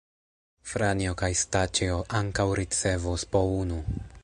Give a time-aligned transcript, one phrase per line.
[0.71, 3.81] Franjo kaj Staĉjo ankaŭ ricevos po unu.